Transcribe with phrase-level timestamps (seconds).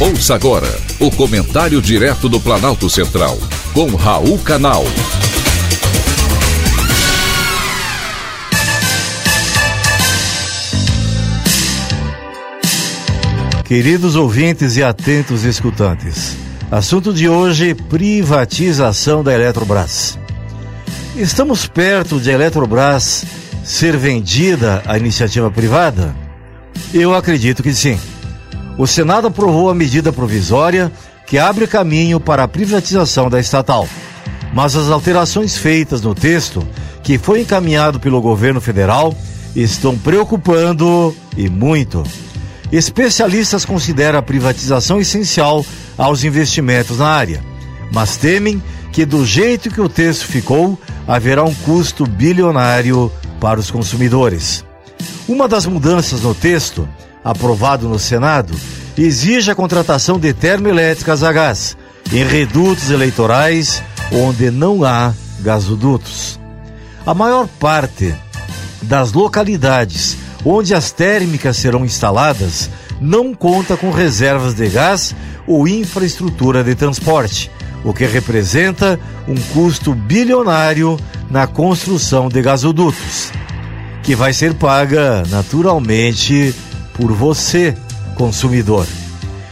[0.00, 0.68] Ouça agora
[1.00, 3.36] o comentário direto do Planalto Central,
[3.74, 4.84] com Raul Canal.
[13.64, 16.36] Queridos ouvintes e atentos escutantes,
[16.70, 20.16] assunto de hoje: privatização da Eletrobras.
[21.16, 23.24] Estamos perto de a Eletrobras
[23.64, 26.14] ser vendida à iniciativa privada?
[26.94, 27.98] Eu acredito que sim
[28.78, 30.90] o Senado aprovou a medida provisória
[31.26, 33.88] que abre caminho para a privatização da estatal.
[34.54, 36.66] Mas as alterações feitas no texto,
[37.02, 39.14] que foi encaminhado pelo governo federal,
[39.54, 42.04] estão preocupando e muito.
[42.70, 45.66] Especialistas consideram a privatização essencial
[45.96, 47.42] aos investimentos na área,
[47.92, 53.10] mas temem que, do jeito que o texto ficou, haverá um custo bilionário
[53.40, 54.64] para os consumidores.
[55.26, 56.88] Uma das mudanças no texto
[57.28, 58.54] aprovado no Senado,
[58.96, 61.76] exige a contratação de termoelétricas a gás
[62.10, 66.40] em redutos eleitorais onde não há gasodutos.
[67.04, 68.14] A maior parte
[68.80, 75.14] das localidades onde as térmicas serão instaladas não conta com reservas de gás
[75.46, 77.50] ou infraestrutura de transporte,
[77.84, 80.98] o que representa um custo bilionário
[81.30, 83.30] na construção de gasodutos,
[84.02, 86.54] que vai ser paga naturalmente
[86.98, 87.74] por você,
[88.16, 88.86] consumidor.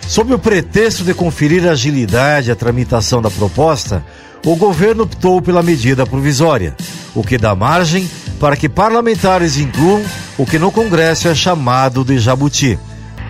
[0.08, 4.04] Sob o pretexto de conferir agilidade à tramitação da proposta,
[4.44, 6.76] o governo optou pela medida provisória,
[7.14, 10.04] o que dá margem para que parlamentares incluam
[10.36, 12.78] o que no Congresso é chamado de jabuti,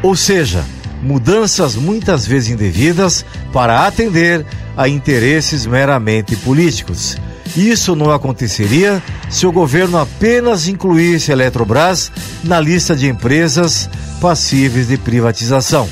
[0.03, 0.65] ou seja,
[1.03, 4.45] mudanças muitas vezes indevidas para atender
[4.77, 7.17] a interesses meramente políticos.
[7.55, 12.11] Isso não aconteceria se o governo apenas incluísse a Eletrobras
[12.43, 13.89] na lista de empresas
[14.21, 15.89] passíveis de privatização.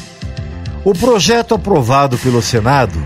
[0.85, 2.99] O projeto aprovado pelo Senado,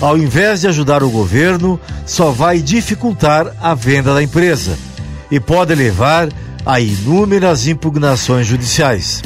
[0.00, 4.78] ao invés de ajudar o governo, só vai dificultar a venda da empresa
[5.30, 6.28] e pode levar
[6.64, 9.22] a inúmeras impugnações judiciais.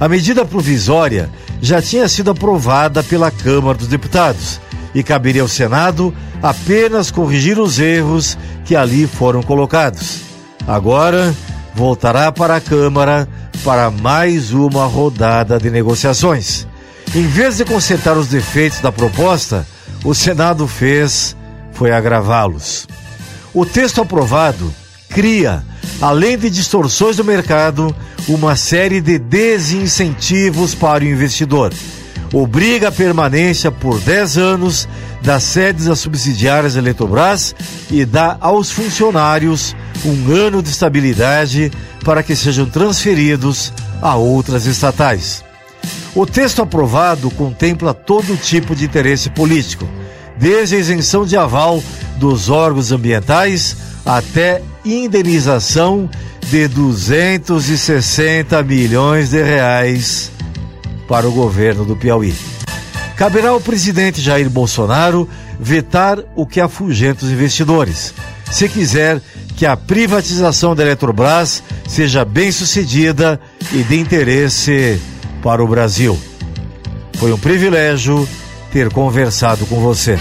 [0.00, 1.30] A medida provisória
[1.62, 4.60] já tinha sido aprovada pela Câmara dos Deputados
[4.94, 10.20] e caberia ao Senado apenas corrigir os erros que ali foram colocados.
[10.66, 11.34] Agora
[11.74, 13.28] voltará para a Câmara
[13.64, 16.66] para mais uma rodada de negociações.
[17.14, 19.66] Em vez de consertar os defeitos da proposta,
[20.04, 21.36] o Senado fez
[21.72, 22.86] foi agravá-los.
[23.52, 24.72] O texto aprovado
[25.08, 25.62] cria,
[26.00, 27.94] além de distorções do mercado,
[28.28, 31.72] uma série de desincentivos para o investidor.
[32.34, 34.88] Obriga a permanência por 10 anos
[35.22, 37.54] das sedes das subsidiárias Eletrobras
[37.88, 41.70] e dá aos funcionários um ano de estabilidade
[42.04, 43.72] para que sejam transferidos
[44.02, 45.44] a outras estatais.
[46.12, 49.88] O texto aprovado contempla todo tipo de interesse político,
[50.36, 51.80] desde a isenção de aval
[52.16, 56.10] dos órgãos ambientais até indenização
[56.50, 60.33] de 260 milhões de reais
[61.08, 62.34] para o governo do Piauí.
[63.16, 65.28] Caberá ao presidente Jair Bolsonaro
[65.58, 68.12] vetar o que afugenta os investidores,
[68.50, 69.20] se quiser
[69.56, 73.40] que a privatização da Eletrobras seja bem sucedida
[73.72, 75.00] e de interesse
[75.42, 76.18] para o Brasil.
[77.14, 78.28] Foi um privilégio
[78.72, 80.18] ter conversado com você.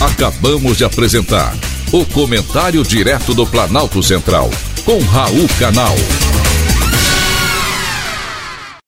[0.00, 1.54] Acabamos de apresentar
[1.92, 4.50] o Comentário Direto do Planalto Central,
[4.84, 6.43] com Raul Canal.